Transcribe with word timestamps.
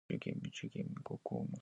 ¿Meenim 0.09 0.37
quih 0.53 0.71
me 0.93 1.01
tahcooz? 1.07 1.49